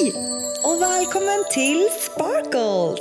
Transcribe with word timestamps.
Hej 0.00 0.12
och 0.62 0.82
välkommen 0.82 1.44
till 1.52 1.88
Sparkles! 2.00 3.00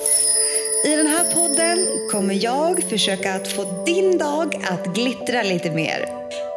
I 0.86 0.96
den 0.96 1.08
här 1.08 1.34
podden 1.34 1.88
kommer 2.12 2.44
jag 2.44 2.84
försöka 2.90 3.34
att 3.34 3.52
få 3.52 3.84
din 3.86 4.18
dag 4.18 4.56
att 4.70 4.96
glittra 4.96 5.44
lite 5.44 5.72
mer. 5.72 6.06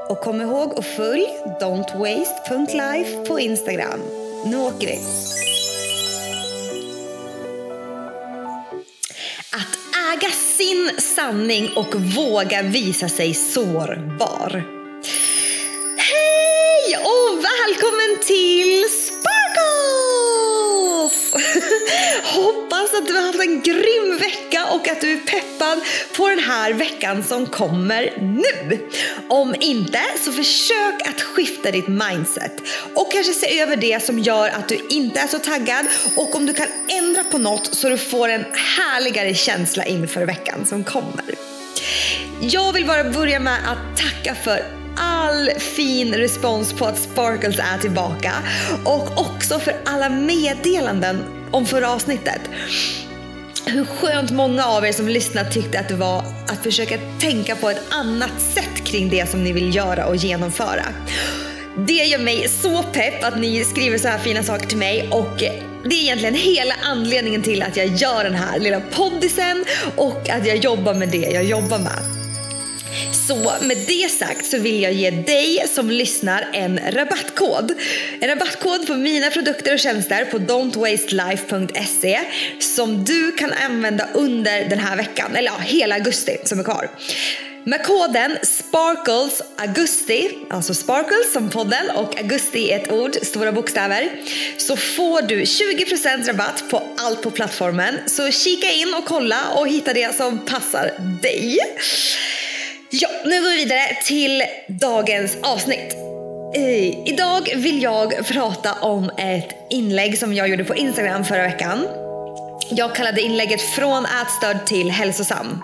Och 0.08 0.20
kom 0.20 0.40
ihåg 0.40 0.78
att 0.78 0.86
följ 0.86 1.26
don'twaste.life 1.60 3.26
på 3.26 3.40
Instagram. 3.40 4.00
Nu 4.46 4.56
åker 4.56 4.86
vi! 4.86 4.98
Att 9.50 9.78
äga 10.14 10.30
sin 10.30 10.90
sanning 10.98 11.68
och 11.76 11.94
våga 11.94 12.62
visa 12.62 13.08
sig 13.08 13.34
sårbar. 13.34 14.64
Hej 15.98 16.96
och 16.96 17.44
välkommen 17.44 18.18
till 18.26 19.01
Hoppas 22.22 22.94
att 22.94 23.06
du 23.06 23.14
har 23.14 23.22
haft 23.22 23.40
en 23.40 23.60
grym 23.62 24.18
vecka 24.18 24.66
och 24.66 24.88
att 24.88 25.00
du 25.00 25.12
är 25.12 25.16
peppad 25.16 25.80
på 26.16 26.28
den 26.28 26.38
här 26.38 26.72
veckan 26.72 27.24
som 27.24 27.46
kommer 27.46 28.14
nu. 28.20 28.88
Om 29.28 29.54
inte 29.60 30.00
så 30.24 30.32
försök 30.32 31.08
att 31.08 31.20
skifta 31.20 31.70
ditt 31.70 31.88
mindset 31.88 32.52
och 32.94 33.12
kanske 33.12 33.32
se 33.32 33.60
över 33.60 33.76
det 33.76 34.04
som 34.04 34.18
gör 34.18 34.48
att 34.48 34.68
du 34.68 34.78
inte 34.88 35.20
är 35.20 35.26
så 35.26 35.38
taggad 35.38 35.86
och 36.16 36.36
om 36.36 36.46
du 36.46 36.54
kan 36.54 36.68
ändra 36.88 37.24
på 37.24 37.38
något 37.38 37.74
så 37.74 37.88
du 37.88 37.98
får 37.98 38.28
en 38.28 38.44
härligare 38.78 39.34
känsla 39.34 39.84
inför 39.84 40.26
veckan 40.26 40.66
som 40.66 40.84
kommer. 40.84 41.34
Jag 42.40 42.72
vill 42.72 42.86
bara 42.86 43.04
börja 43.04 43.40
med 43.40 43.58
att 43.66 43.98
tacka 43.98 44.34
för 44.34 44.81
all 45.12 45.50
fin 45.58 46.14
respons 46.14 46.72
på 46.72 46.86
att 46.86 46.98
Sparkles 46.98 47.58
är 47.58 47.78
tillbaka 47.78 48.32
och 48.84 49.20
också 49.20 49.58
för 49.58 49.74
alla 49.84 50.08
meddelanden 50.08 51.24
om 51.50 51.66
förra 51.66 51.92
avsnittet. 51.92 52.40
Hur 53.66 53.84
skönt 53.84 54.30
många 54.30 54.64
av 54.64 54.86
er 54.86 54.92
som 54.92 55.08
lyssnat 55.08 55.52
tyckte 55.52 55.80
att 55.80 55.88
det 55.88 55.94
var 55.94 56.18
att 56.48 56.62
försöka 56.62 56.98
tänka 57.20 57.56
på 57.56 57.70
ett 57.70 57.82
annat 57.90 58.40
sätt 58.54 58.84
kring 58.84 59.08
det 59.08 59.30
som 59.30 59.44
ni 59.44 59.52
vill 59.52 59.74
göra 59.74 60.06
och 60.06 60.16
genomföra. 60.16 60.84
Det 61.86 61.92
gör 61.92 62.18
mig 62.18 62.48
så 62.48 62.82
pepp 62.82 63.24
att 63.24 63.40
ni 63.40 63.64
skriver 63.64 63.98
så 63.98 64.08
här 64.08 64.18
fina 64.18 64.42
saker 64.42 64.66
till 64.66 64.78
mig 64.78 65.08
och 65.10 65.36
det 65.84 65.94
är 65.94 66.02
egentligen 66.02 66.34
hela 66.34 66.74
anledningen 66.82 67.42
till 67.42 67.62
att 67.62 67.76
jag 67.76 67.86
gör 67.86 68.24
den 68.24 68.34
här 68.34 68.58
lilla 68.58 68.80
poddisen 68.80 69.64
och 69.96 70.28
att 70.28 70.46
jag 70.46 70.56
jobbar 70.56 70.94
med 70.94 71.08
det 71.08 71.30
jag 71.30 71.44
jobbar 71.44 71.78
med. 71.78 72.21
Så 73.26 73.52
med 73.60 73.76
det 73.86 74.10
sagt 74.10 74.46
så 74.46 74.58
vill 74.58 74.82
jag 74.82 74.92
ge 74.92 75.10
dig 75.10 75.64
som 75.68 75.90
lyssnar 75.90 76.48
en 76.52 76.80
rabattkod. 76.88 77.74
En 78.20 78.28
rabattkod 78.28 78.86
på 78.86 78.94
mina 78.94 79.30
produkter 79.30 79.72
och 79.72 79.78
tjänster 79.78 80.24
på 80.24 80.38
don'twastelife.se 80.38 82.20
som 82.58 83.04
du 83.04 83.32
kan 83.32 83.52
använda 83.52 84.08
under 84.14 84.68
den 84.68 84.78
här 84.78 84.96
veckan, 84.96 85.36
eller 85.36 85.50
ja, 85.50 85.58
hela 85.58 85.94
augusti 85.94 86.36
som 86.44 86.58
är 86.60 86.64
kvar. 86.64 86.90
Med 87.64 87.84
koden 87.84 88.38
SPARKLES 88.42 89.42
augusti, 89.56 90.28
alltså 90.50 90.74
SPARKLES 90.74 91.32
som 91.32 91.50
podden 91.50 91.90
och 91.94 92.18
augusti 92.18 92.58
i 92.58 92.70
ett 92.70 92.92
ord, 92.92 93.16
stora 93.22 93.52
bokstäver, 93.52 94.10
så 94.56 94.76
får 94.76 95.22
du 95.22 95.42
20% 95.42 96.26
rabatt 96.26 96.64
på 96.70 96.82
allt 96.96 97.22
på 97.22 97.30
plattformen. 97.30 97.94
Så 98.06 98.30
kika 98.30 98.70
in 98.70 98.94
och 98.94 99.04
kolla 99.04 99.40
och 99.56 99.68
hitta 99.68 99.92
det 99.92 100.16
som 100.16 100.38
passar 100.38 100.90
dig. 101.22 101.58
Ja, 102.94 103.08
nu 103.24 103.42
går 103.42 103.50
vi 103.50 103.56
vidare 103.56 103.96
till 104.04 104.42
dagens 104.66 105.36
avsnitt. 105.42 105.96
I, 106.56 107.02
idag 107.06 107.48
vill 107.56 107.82
jag 107.82 108.26
prata 108.26 108.72
om 108.72 109.10
ett 109.18 109.48
inlägg 109.70 110.18
som 110.18 110.34
jag 110.34 110.48
gjorde 110.48 110.64
på 110.64 110.74
Instagram 110.74 111.24
förra 111.24 111.42
veckan. 111.42 111.86
Jag 112.70 112.94
kallade 112.94 113.20
inlägget 113.20 113.60
Från 113.60 114.06
ätstörd 114.06 114.66
till 114.66 114.90
hälsosam. 114.90 115.62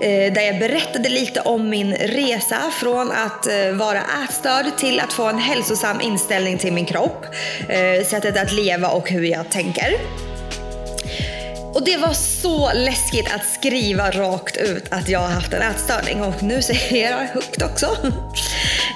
Eh, 0.00 0.32
där 0.32 0.42
jag 0.42 0.58
berättade 0.58 1.08
lite 1.08 1.40
om 1.40 1.68
min 1.68 1.94
resa 1.94 2.70
från 2.80 3.12
att 3.12 3.46
eh, 3.46 3.72
vara 3.72 4.02
ätstörd 4.24 4.76
till 4.78 5.00
att 5.00 5.12
få 5.12 5.24
en 5.24 5.38
hälsosam 5.38 6.00
inställning 6.00 6.58
till 6.58 6.72
min 6.72 6.86
kropp, 6.86 7.24
eh, 7.68 8.06
sättet 8.06 8.36
att 8.36 8.52
leva 8.52 8.88
och 8.88 9.10
hur 9.10 9.24
jag 9.24 9.50
tänker. 9.50 9.92
Och 11.74 11.84
det 11.84 11.96
var 11.96 12.12
så 12.12 12.72
läskigt 12.72 13.32
att 13.34 13.46
skriva 13.54 14.10
rakt 14.10 14.56
ut 14.56 14.84
att 14.90 15.08
jag 15.08 15.18
har 15.18 15.28
haft 15.28 15.52
en 15.52 15.62
ätstörning 15.62 16.22
och 16.22 16.42
nu 16.42 16.62
säger 16.62 17.10
jag 17.10 17.18
högt 17.18 17.62
också. 17.62 17.96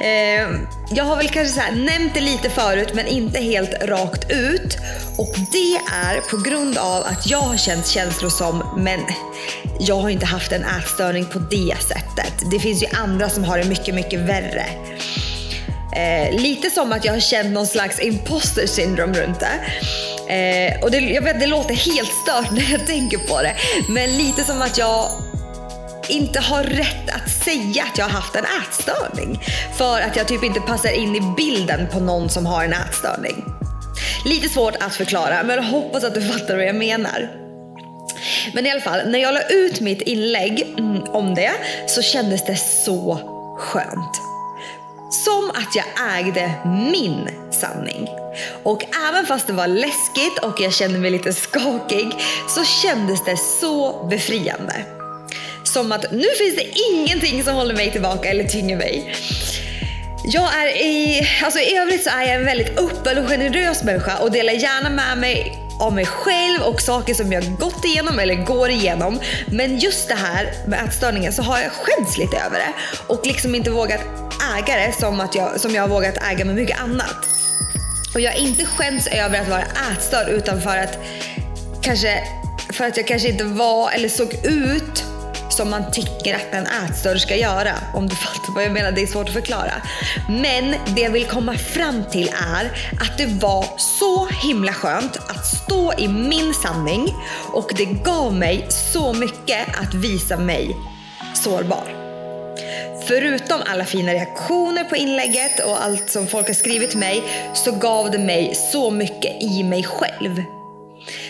Ehm, 0.05 0.69
jag 0.91 1.05
har 1.05 1.17
väl 1.17 1.29
kanske 1.29 1.61
så 1.61 1.75
nämnt 1.75 2.15
det 2.15 2.21
lite 2.21 2.51
förut 2.51 2.91
men 2.95 3.07
inte 3.07 3.41
helt 3.41 3.75
rakt 3.83 4.31
ut. 4.31 4.77
Och 5.19 5.35
det 5.53 5.77
är 5.95 6.31
på 6.31 6.37
grund 6.37 6.79
av 6.79 7.03
att 7.03 7.31
jag 7.31 7.39
har 7.39 7.57
känt 7.57 7.87
känslor 7.87 8.31
som, 8.31 8.75
men 8.77 9.01
jag 9.81 9.97
har 9.97 10.09
inte 10.09 10.27
haft 10.27 10.53
en 10.53 10.65
ätstörning 10.65 11.27
på 11.27 11.39
det 11.39 11.75
sättet. 11.81 12.51
Det 12.51 12.59
finns 12.59 12.83
ju 12.83 12.87
andra 12.87 13.29
som 13.29 13.45
har 13.45 13.59
det 13.59 13.65
mycket, 13.65 13.95
mycket 13.95 14.21
värre. 14.21 14.67
Eh, 15.97 16.41
lite 16.41 16.71
som 16.71 16.93
att 16.93 17.05
jag 17.05 17.13
har 17.13 17.21
känt 17.21 17.53
någon 17.53 17.67
slags 17.67 18.01
imposter 18.01 18.67
syndrom 18.67 19.15
runt 19.15 19.41
det. 19.41 19.61
Eh, 20.29 20.83
och 20.83 20.91
det, 20.91 20.99
jag 20.99 21.23
vet, 21.23 21.41
det 21.41 21.47
låter 21.47 21.75
helt 21.75 22.13
stört 22.13 22.53
när 22.53 22.73
jag 22.73 22.87
tänker 22.87 23.19
på 23.19 23.43
det. 23.43 23.57
Men 23.89 24.17
lite 24.17 24.45
som 24.45 24.63
att 24.63 24.79
jag 24.79 25.11
inte 26.09 26.41
har 26.41 26.65
rätt 26.65 27.11
att 27.11 27.31
säga 27.45 27.85
att 27.93 27.99
jag 27.99 28.05
har 28.05 28.13
haft 28.13 28.37
en 28.37 28.45
ätstörning. 28.63 29.41
För 29.75 30.01
att 30.01 30.17
jag 30.17 30.29
typ 30.29 30.45
inte 30.45 30.61
passar 30.61 30.91
in 30.91 31.17
i 31.17 31.21
bilden 31.37 31.89
på 31.93 32.01
någon 32.01 32.29
som 32.29 32.47
har 32.47 32.65
en 32.65 32.73
ätstörning. 32.73 33.45
Lite 34.25 34.49
svårt 34.49 34.75
att 34.81 34.95
förklara 34.95 35.43
men 35.43 35.57
jag 35.57 35.63
hoppas 35.63 36.05
att 36.05 36.15
du 36.15 36.23
fattar 36.23 36.57
vad 36.57 36.67
jag 36.67 36.77
menar. 36.77 37.31
Men 38.55 38.67
i 38.67 38.71
alla 38.71 38.81
fall, 38.81 39.11
när 39.11 39.19
jag 39.19 39.35
la 39.35 39.43
ut 39.43 39.81
mitt 39.81 40.03
inlägg 40.03 40.75
mm, 40.79 41.03
om 41.03 41.35
det 41.35 41.53
så 41.87 42.03
kändes 42.03 42.47
det 42.47 42.57
så 42.57 43.19
skönt. 43.59 44.26
Som 45.11 45.51
att 45.51 45.77
jag 45.77 46.19
ägde 46.19 46.53
min 46.91 47.29
sanning. 47.53 48.09
Och 48.63 48.85
även 49.09 49.27
fast 49.27 49.47
det 49.47 49.53
var 49.53 49.67
läskigt 49.67 50.39
och 50.43 50.61
jag 50.61 50.75
kände 50.75 50.99
mig 50.99 51.11
lite 51.11 51.33
skakig 51.33 52.09
så 52.49 52.65
kändes 52.65 53.25
det 53.25 53.37
så 53.37 54.07
befriande. 54.11 54.75
Som 55.65 55.93
att 55.93 56.13
nu 56.13 56.27
finns 56.39 56.57
det 56.57 56.79
ingenting 56.93 57.45
som 57.45 57.55
håller 57.55 57.75
mig 57.75 57.93
tillbaka 57.93 58.29
eller 58.29 58.45
tynger 58.45 58.77
mig. 58.77 59.15
Jag 60.25 60.55
är 60.55 60.67
i, 60.67 61.29
alltså 61.45 61.61
i 61.61 61.77
övrigt 61.77 62.05
så 62.05 62.11
är 62.11 62.23
jag 62.23 62.35
en 62.35 62.45
väldigt 62.45 62.79
öppen 62.79 63.19
och 63.19 63.31
generös 63.31 63.85
människa 63.85 64.19
och 64.19 64.33
delar 64.33 64.53
gärna 64.53 64.91
med 64.91 65.19
mig 65.19 65.66
av 65.81 65.95
mig 65.95 66.07
själv 66.07 66.63
och 66.63 66.81
saker 66.81 67.15
som 67.15 67.33
jag 67.33 67.57
gått 67.59 67.85
igenom 67.85 68.19
eller 68.19 68.35
går 68.35 68.71
igenom. 68.71 69.21
Men 69.47 69.79
just 69.79 70.09
det 70.09 70.15
här 70.15 70.53
med 70.67 70.85
ätstörningen 70.85 71.33
så 71.33 71.43
har 71.43 71.59
jag 71.61 71.73
skämts 71.73 72.19
lite 72.19 72.37
över 72.37 72.59
det 72.59 72.73
och 73.07 73.27
liksom 73.27 73.55
inte 73.55 73.71
vågat 73.71 74.01
äga 74.59 74.77
det 74.77 74.93
som, 75.01 75.21
att 75.21 75.35
jag, 75.35 75.61
som 75.61 75.75
jag 75.75 75.83
har 75.83 75.89
vågat 75.89 76.17
äga 76.31 76.45
med 76.45 76.55
mycket 76.55 76.81
annat. 76.81 77.17
Och 78.15 78.21
jag 78.21 78.33
har 78.33 78.39
inte 78.39 78.65
skämts 78.65 79.07
över 79.07 79.41
att 79.41 79.49
vara 79.49 79.65
ätstörd 79.93 80.29
utan 80.29 80.61
för 80.61 80.77
att 80.77 80.99
kanske 81.83 82.23
för 82.73 82.85
att 82.85 82.97
jag 82.97 83.07
kanske 83.07 83.29
inte 83.29 83.45
var 83.45 83.91
eller 83.91 84.09
såg 84.09 84.35
ut 84.45 85.05
som 85.49 85.71
man 85.71 85.91
tycker 85.93 86.35
att 86.35 86.47
en 86.55 86.67
ätstörd 86.67 87.21
ska 87.21 87.37
göra. 87.37 87.75
Om 87.95 88.09
du 88.09 88.17
fattar 88.27 88.55
vad 88.55 88.65
jag 88.65 88.73
menar, 88.73 88.93
det 88.93 89.03
är 89.03 89.07
svårt 89.07 89.29
att 89.29 89.35
förklara. 89.35 89.73
Men 90.29 90.75
det 90.95 91.01
jag 91.01 91.11
vill 91.11 91.27
komma 91.27 91.55
fram 91.55 92.05
till 92.11 92.29
är 92.57 92.65
att 93.01 93.19
det 93.19 93.27
var 93.27 93.65
så 93.77 94.27
himla 94.27 94.73
skönt 94.73 95.17
att 95.47 95.65
stå 95.65 95.93
i 95.99 96.09
min 96.09 96.55
sanning 96.55 97.15
och 97.53 97.73
det 97.77 97.85
gav 97.85 98.35
mig 98.35 98.67
så 98.93 99.13
mycket 99.13 99.79
att 99.79 99.95
visa 99.95 100.37
mig 100.37 100.77
sårbar. 101.35 101.97
Förutom 103.09 103.61
alla 103.67 103.85
fina 103.85 104.13
reaktioner 104.13 104.85
på 104.85 104.97
inlägget 104.97 105.65
och 105.65 105.85
allt 105.85 106.11
som 106.11 106.27
folk 106.27 106.47
har 106.47 106.55
skrivit 106.55 106.91
till 106.91 106.99
mig 106.99 107.23
så 107.55 107.73
gav 107.73 108.11
det 108.11 108.19
mig 108.19 108.55
så 108.73 108.91
mycket 108.91 109.43
i 109.43 109.63
mig 109.63 109.85
själv. 109.85 110.43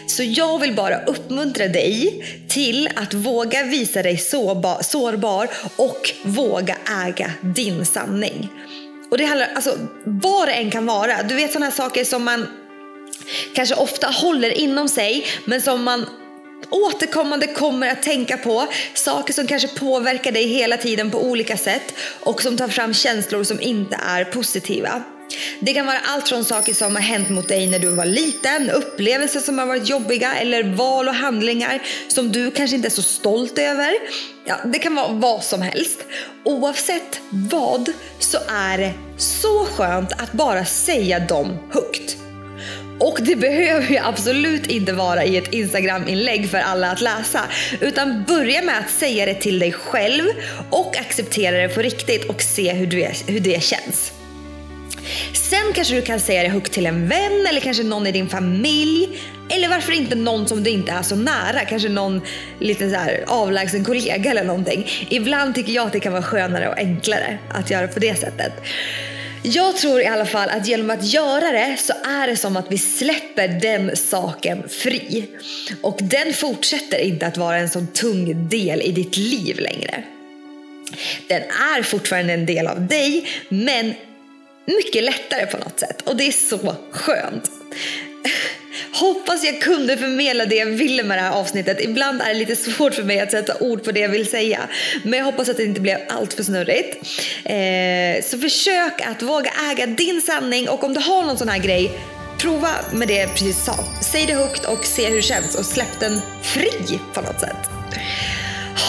Så 0.06 0.22
jag 0.22 0.58
vill 0.58 0.74
bara 0.74 1.04
uppmuntra 1.04 1.68
dig 1.68 2.24
till 2.48 2.88
att 2.96 3.14
våga 3.14 3.62
visa 3.62 4.02
dig 4.02 4.18
sårbar 4.80 5.50
och 5.76 6.12
våga 6.24 6.76
äga 7.06 7.30
din 7.40 7.86
sanning. 7.86 8.48
Och 9.10 9.18
det 9.18 9.24
handlar, 9.24 9.48
alltså 9.54 9.78
vad 10.04 10.48
det 10.48 10.52
än 10.52 10.70
kan 10.70 10.86
vara. 10.86 11.22
Du 11.22 11.34
vet 11.34 11.52
sådana 11.52 11.70
saker 11.70 12.04
som 12.04 12.24
man 12.24 12.46
kanske 13.54 13.74
ofta 13.74 14.06
håller 14.06 14.50
inom 14.50 14.88
sig 14.88 15.26
men 15.44 15.62
som 15.62 15.84
man 15.84 16.06
återkommande 16.70 17.46
kommer 17.46 17.88
att 17.88 18.02
tänka 18.02 18.36
på. 18.36 18.66
Saker 18.94 19.32
som 19.32 19.46
kanske 19.46 19.68
påverkar 19.68 20.32
dig 20.32 20.46
hela 20.46 20.76
tiden 20.76 21.10
på 21.10 21.24
olika 21.24 21.56
sätt 21.56 21.94
och 22.20 22.42
som 22.42 22.56
tar 22.56 22.68
fram 22.68 22.94
känslor 22.94 23.44
som 23.44 23.60
inte 23.60 23.98
är 24.06 24.24
positiva. 24.24 25.02
Det 25.60 25.74
kan 25.74 25.86
vara 25.86 25.98
allt 25.98 26.28
från 26.28 26.44
saker 26.44 26.74
som 26.74 26.94
har 26.94 27.02
hänt 27.02 27.28
mot 27.28 27.48
dig 27.48 27.66
när 27.66 27.78
du 27.78 27.88
var 27.88 28.04
liten, 28.04 28.70
upplevelser 28.70 29.40
som 29.40 29.58
har 29.58 29.66
varit 29.66 29.88
jobbiga 29.88 30.34
eller 30.34 30.62
val 30.62 31.08
och 31.08 31.14
handlingar 31.14 31.82
som 32.08 32.32
du 32.32 32.50
kanske 32.50 32.76
inte 32.76 32.88
är 32.88 32.90
så 32.90 33.02
stolt 33.02 33.58
över. 33.58 33.92
Ja, 34.44 34.56
det 34.64 34.78
kan 34.78 34.94
vara 34.94 35.08
vad 35.08 35.44
som 35.44 35.62
helst. 35.62 36.04
Oavsett 36.44 37.20
vad 37.30 37.92
så 38.18 38.38
är 38.48 38.78
det 38.78 38.92
så 39.16 39.64
skönt 39.64 40.12
att 40.12 40.32
bara 40.32 40.64
säga 40.64 41.18
dem 41.18 41.58
högt. 41.72 42.15
Och 42.98 43.18
det 43.22 43.36
behöver 43.36 43.88
ju 43.88 43.98
absolut 43.98 44.66
inte 44.66 44.92
vara 44.92 45.24
i 45.24 45.36
ett 45.36 45.52
Instagram-inlägg 45.52 46.50
för 46.50 46.58
alla 46.58 46.90
att 46.90 47.00
läsa. 47.00 47.40
Utan 47.80 48.24
börja 48.28 48.62
med 48.62 48.78
att 48.78 48.90
säga 48.90 49.26
det 49.26 49.34
till 49.34 49.58
dig 49.58 49.72
själv 49.72 50.24
och 50.70 50.96
acceptera 50.96 51.58
det 51.58 51.68
på 51.68 51.82
riktigt 51.82 52.24
och 52.24 52.42
se 52.42 52.72
hur, 52.72 52.86
du 52.86 53.02
är, 53.02 53.32
hur 53.32 53.40
det 53.40 53.62
känns. 53.62 54.12
Sen 55.32 55.72
kanske 55.74 55.94
du 55.94 56.02
kan 56.02 56.20
säga 56.20 56.42
det 56.42 56.48
högt 56.48 56.72
till 56.72 56.86
en 56.86 57.08
vän 57.08 57.46
eller 57.50 57.60
kanske 57.60 57.82
någon 57.82 58.06
i 58.06 58.12
din 58.12 58.28
familj. 58.28 59.20
Eller 59.48 59.68
varför 59.68 59.92
inte 59.92 60.14
någon 60.14 60.48
som 60.48 60.64
du 60.64 60.70
inte 60.70 60.92
är 60.92 61.02
så 61.02 61.16
nära, 61.16 61.60
kanske 61.68 61.88
någon 61.88 62.20
liten 62.58 62.90
så 62.90 62.96
här 62.96 63.24
avlägsen 63.26 63.84
kollega 63.84 64.30
eller 64.30 64.44
någonting. 64.44 64.86
Ibland 65.08 65.54
tycker 65.54 65.72
jag 65.72 65.86
att 65.86 65.92
det 65.92 66.00
kan 66.00 66.12
vara 66.12 66.22
skönare 66.22 66.68
och 66.68 66.78
enklare 66.78 67.38
att 67.50 67.70
göra 67.70 67.88
på 67.88 67.98
det 67.98 68.18
sättet. 68.18 68.52
Jag 69.48 69.76
tror 69.76 70.00
i 70.00 70.06
alla 70.06 70.26
fall 70.26 70.48
att 70.48 70.66
genom 70.66 70.90
att 70.90 71.04
göra 71.04 71.52
det 71.52 71.76
så 71.78 71.92
är 72.04 72.26
det 72.26 72.36
som 72.36 72.56
att 72.56 72.72
vi 72.72 72.78
släpper 72.78 73.48
den 73.48 73.96
saken 73.96 74.68
fri. 74.68 75.28
Och 75.82 75.98
den 76.02 76.32
fortsätter 76.32 76.98
inte 76.98 77.26
att 77.26 77.36
vara 77.36 77.56
en 77.56 77.70
sån 77.70 77.86
tung 77.86 78.48
del 78.48 78.82
i 78.82 78.92
ditt 78.92 79.16
liv 79.16 79.58
längre. 79.58 80.02
Den 81.28 81.42
är 81.42 81.82
fortfarande 81.82 82.32
en 82.32 82.46
del 82.46 82.66
av 82.66 82.86
dig, 82.86 83.26
men 83.48 83.94
mycket 84.64 85.04
lättare 85.04 85.46
på 85.46 85.58
något 85.58 85.80
sätt. 85.80 86.02
Och 86.02 86.16
det 86.16 86.26
är 86.26 86.32
så 86.32 86.76
skönt. 86.90 87.50
Hoppas 89.00 89.44
jag 89.44 89.60
kunde 89.60 89.96
förmedla 89.96 90.46
det 90.46 90.56
jag 90.56 90.66
ville 90.66 91.02
med 91.02 91.18
det 91.18 91.22
här 91.22 91.30
avsnittet. 91.30 91.80
Ibland 91.80 92.20
är 92.20 92.28
det 92.28 92.34
lite 92.34 92.56
svårt 92.56 92.94
för 92.94 93.02
mig 93.02 93.20
att 93.20 93.30
sätta 93.30 93.56
ord 93.60 93.84
på 93.84 93.92
det 93.92 94.00
jag 94.00 94.08
vill 94.08 94.30
säga. 94.30 94.60
Men 95.02 95.18
jag 95.18 95.24
hoppas 95.24 95.48
att 95.48 95.56
det 95.56 95.64
inte 95.64 95.80
blev 95.80 95.98
allt 96.08 96.34
för 96.34 96.42
snurrigt. 96.42 96.96
Eh, 97.44 98.24
så 98.24 98.38
försök 98.38 99.00
att 99.00 99.22
våga 99.22 99.50
äga 99.70 99.86
din 99.86 100.22
sanning 100.22 100.68
och 100.68 100.84
om 100.84 100.94
du 100.94 101.00
har 101.00 101.22
någon 101.22 101.38
sån 101.38 101.48
här 101.48 101.58
grej 101.58 101.90
Prova 102.38 102.70
med 102.92 103.08
det 103.08 103.14
jag 103.14 103.30
precis 103.30 103.64
sa. 103.64 103.74
Säg 104.02 104.26
det 104.26 104.34
högt 104.34 104.64
och 104.64 104.84
se 104.84 105.08
hur 105.08 105.16
det 105.16 105.22
känns 105.22 105.54
och 105.54 105.66
släpp 105.66 106.00
den 106.00 106.20
fri 106.42 107.00
på 107.14 107.20
något 107.20 107.40
sätt. 107.40 107.56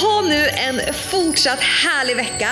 Ha 0.02 0.22
nu 0.22 0.48
en 0.48 0.94
fortsatt 0.94 1.60
härlig 1.60 2.16
vecka. 2.16 2.50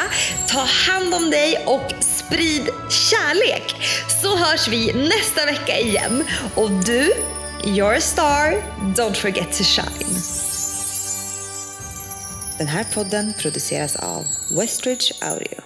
Ta 0.47 0.59
hand 0.59 1.13
om 1.13 1.31
dig 1.31 1.63
och 1.65 1.93
sprid 1.99 2.69
kärlek. 2.89 3.75
Så 4.21 4.37
hörs 4.37 4.67
vi 4.67 4.93
nästa 4.93 5.45
vecka 5.45 5.79
igen. 5.79 6.23
Och 6.55 6.71
du, 6.71 7.13
you're 7.65 7.93
a 7.93 8.01
star, 8.01 8.63
don't 8.95 9.17
forget 9.17 9.51
to 9.51 9.63
shine. 9.63 10.05
Den 12.57 12.67
här 12.67 12.83
podden 12.93 13.33
produceras 13.33 13.95
av 13.95 14.25
Westridge 14.51 15.13
Audio. 15.21 15.64